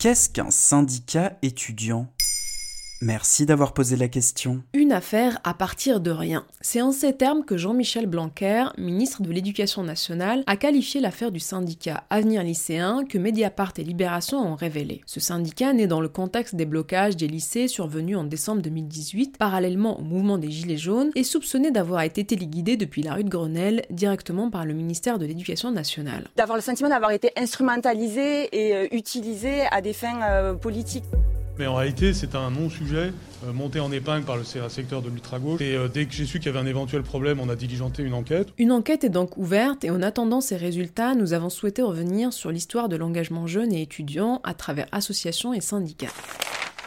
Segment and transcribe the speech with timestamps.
[0.00, 2.06] Qu'est-ce qu'un syndicat étudiant?
[3.02, 4.62] Merci d'avoir posé la question.
[4.74, 6.44] Une affaire à partir de rien.
[6.60, 11.40] C'est en ces termes que Jean-Michel Blanquer, ministre de l'Éducation nationale, a qualifié l'affaire du
[11.40, 15.00] syndicat Avenir lycéen que Mediapart et Libération ont révélé.
[15.06, 19.98] Ce syndicat naît dans le contexte des blocages des lycées survenus en décembre 2018, parallèlement
[19.98, 23.82] au mouvement des Gilets jaunes, et soupçonné d'avoir été téléguidé depuis la rue de Grenelle
[23.88, 26.28] directement par le ministère de l'Éducation nationale.
[26.36, 31.04] D'avoir le sentiment d'avoir été instrumentalisé et euh, utilisé à des fins euh, politiques.
[31.60, 33.12] Mais en réalité, c'est un non-sujet
[33.44, 35.60] euh, monté en épingle par le secteur de l'ultra-gauche.
[35.60, 38.02] Et euh, dès que j'ai su qu'il y avait un éventuel problème, on a diligenté
[38.02, 38.48] une enquête.
[38.56, 42.50] Une enquête est donc ouverte et en attendant ses résultats, nous avons souhaité revenir sur
[42.50, 46.08] l'histoire de l'engagement jeune et étudiant à travers associations et syndicats.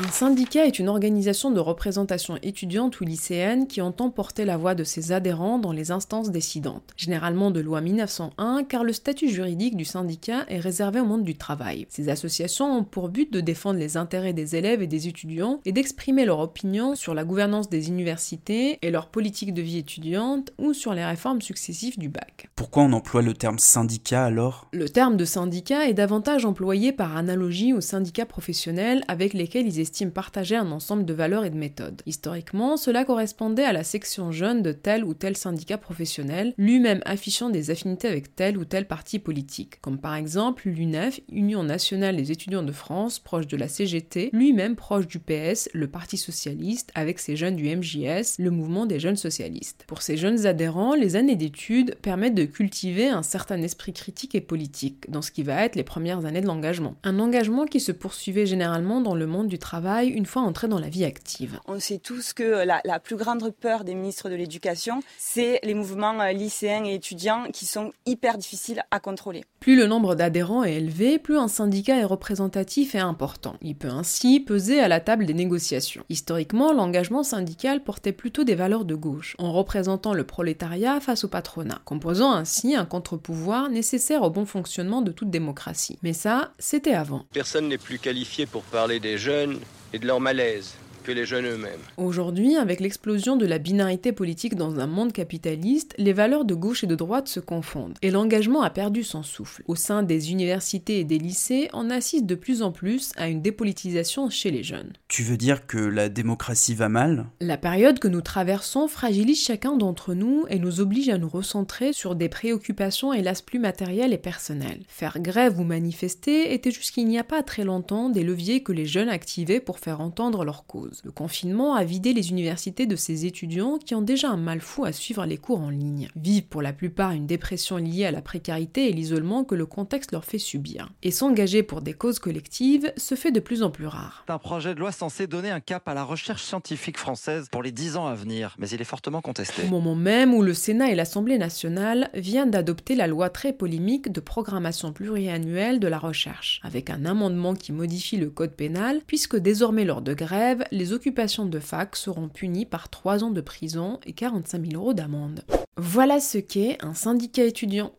[0.00, 4.76] Un syndicat est une organisation de représentation étudiante ou lycéenne qui entend porter la voix
[4.76, 9.76] de ses adhérents dans les instances décidantes, généralement de loi 1901 car le statut juridique
[9.76, 11.88] du syndicat est réservé au monde du travail.
[11.88, 15.72] Ces associations ont pour but de défendre les intérêts des élèves et des étudiants et
[15.72, 20.74] d'exprimer leur opinion sur la gouvernance des universités et leur politique de vie étudiante ou
[20.74, 22.50] sur les réformes successives du bac.
[22.54, 24.68] Pourquoi on emploie le terme syndicat alors?
[24.72, 29.80] Le terme de syndicat est davantage employé par analogie aux syndicats professionnels avec lesquels ils
[29.88, 32.02] estime partager un ensemble de valeurs et de méthodes.
[32.04, 37.48] Historiquement, cela correspondait à la section jeune de tel ou tel syndicat professionnel, lui-même affichant
[37.48, 42.30] des affinités avec tel ou tel parti politique, comme par exemple l'UNEF, Union nationale des
[42.30, 47.18] étudiants de France, proche de la CGT, lui-même proche du PS, le Parti socialiste, avec
[47.18, 49.84] ses jeunes du MJS, le mouvement des jeunes socialistes.
[49.86, 54.42] Pour ces jeunes adhérents, les années d'études permettent de cultiver un certain esprit critique et
[54.42, 56.96] politique, dans ce qui va être les premières années de l'engagement.
[57.04, 60.78] Un engagement qui se poursuivait généralement dans le monde du travail une fois entré dans
[60.78, 61.60] la vie active.
[61.66, 66.20] On sait tous que la, plus grande peur des ministres de l'Éducation, c'est les mouvements
[66.20, 69.44] euh, lycéens et étudiants qui sont hyper difficiles à contrôler.
[69.60, 73.56] Plus le nombre d'adhérents est élevé, plus un syndicat est représentatif et important.
[73.62, 76.04] Il peut ainsi peser à la table des négociations.
[76.08, 81.28] Historiquement, l'engagement syndical portait plutôt des valeurs de gauche, en représentant le prolétariat face au
[81.28, 85.98] patronat, composant ainsi un contre-pouvoir nécessaire au bon fonctionnement de toute démocratie.
[86.02, 87.24] Mais ça, c'était avant.
[87.32, 89.58] Personne n'est plus qualifié pour parler des jeunes
[89.92, 90.74] et de leur malaise
[91.12, 91.80] les jeunes eux-mêmes.
[91.96, 96.84] Aujourd'hui, avec l'explosion de la binarité politique dans un monde capitaliste, les valeurs de gauche
[96.84, 99.62] et de droite se confondent, et l'engagement a perdu son souffle.
[99.66, 103.42] Au sein des universités et des lycées, on assiste de plus en plus à une
[103.42, 104.92] dépolitisation chez les jeunes.
[105.08, 107.26] Tu veux dire que la démocratie va mal?
[107.40, 111.92] La période que nous traversons fragilise chacun d'entre nous et nous oblige à nous recentrer
[111.92, 114.82] sur des préoccupations hélas plus matérielles et personnelles.
[114.88, 118.86] Faire grève ou manifester était jusqu'il n'y a pas très longtemps des leviers que les
[118.86, 120.97] jeunes activaient pour faire entendre leur cause.
[121.04, 124.84] Le confinement a vidé les universités de ces étudiants qui ont déjà un mal fou
[124.84, 128.22] à suivre les cours en ligne, vivent pour la plupart une dépression liée à la
[128.22, 130.90] précarité et l'isolement que le contexte leur fait subir.
[131.02, 134.24] Et s'engager pour des causes collectives se fait de plus en plus rare.
[134.26, 137.62] C'est un projet de loi censé donner un cap à la recherche scientifique française pour
[137.62, 139.62] les dix ans à venir, mais il est fortement contesté.
[139.64, 144.10] Au moment même où le Sénat et l'Assemblée nationale viennent d'adopter la loi très polémique
[144.10, 149.36] de programmation pluriannuelle de la recherche, avec un amendement qui modifie le code pénal, puisque
[149.36, 153.98] désormais lors de grève, les occupations de fac seront punies par 3 ans de prison
[154.06, 155.44] et 45 000 euros d'amende.
[155.76, 157.92] Voilà ce qu'est un syndicat étudiant.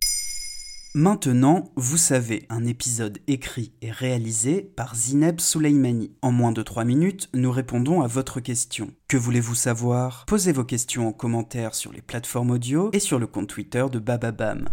[0.95, 6.13] Maintenant, vous savez, un épisode écrit et réalisé par Zineb Souleimani.
[6.23, 8.89] En moins de 3 minutes, nous répondons à votre question.
[9.07, 10.25] Que voulez-vous savoir?
[10.25, 13.99] Posez vos questions en commentaire sur les plateformes audio et sur le compte Twitter de
[13.99, 14.67] Bababam.